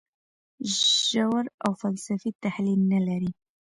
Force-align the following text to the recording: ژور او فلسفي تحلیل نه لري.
ژور 1.07 1.45
او 1.65 1.71
فلسفي 1.81 2.31
تحلیل 2.43 2.79
نه 2.93 2.99
لري. 3.07 3.31